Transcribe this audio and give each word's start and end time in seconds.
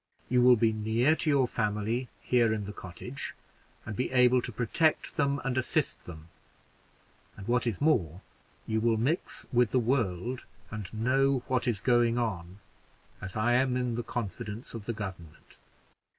You 0.29 0.41
will 0.41 0.55
be 0.55 0.73
near 0.73 1.15
to 1.17 1.29
your 1.29 1.47
family 1.47 2.09
here 2.21 2.51
in 2.51 2.65
the 2.65 2.73
cottage, 2.73 3.35
and 3.85 3.95
be 3.95 4.09
able 4.11 4.41
to 4.41 4.51
protect 4.51 5.15
them 5.15 5.39
and 5.45 5.55
assist 5.59 6.07
them; 6.07 6.29
and 7.37 7.47
what 7.47 7.67
is 7.67 7.79
more, 7.79 8.21
you 8.65 8.81
will 8.81 8.97
mix 8.97 9.45
with 9.53 9.69
the 9.69 9.77
world 9.79 10.43
and 10.71 10.91
know 10.91 11.43
what 11.45 11.67
is 11.67 11.79
going 11.79 12.17
on, 12.17 12.57
as 13.21 13.35
I 13.35 13.53
am 13.53 13.77
in 13.77 13.93
the 13.93 14.01
confidence 14.01 14.73
of 14.73 14.85
the 14.85 14.93
government. 14.93 15.59